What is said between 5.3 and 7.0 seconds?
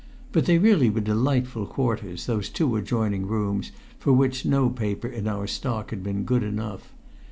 stock had been good enough.